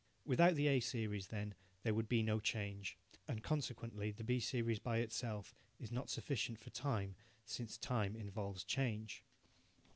Without 0.25 0.55
the 0.55 0.65
A 0.65 0.79
series 0.79 1.27
then, 1.27 1.53
there 1.83 1.93
would 1.93 2.09
be 2.09 2.23
no 2.23 2.39
change, 2.39 2.97
and 3.27 3.43
consequently 3.43 4.09
the 4.09 4.23
B 4.23 4.39
series 4.39 4.79
by 4.79 4.97
itself 4.97 5.53
is 5.79 5.91
not 5.91 6.09
sufficient 6.09 6.57
for 6.59 6.71
time, 6.71 7.13
since 7.45 7.77
time 7.77 8.15
involves 8.15 8.63
change. 8.63 9.21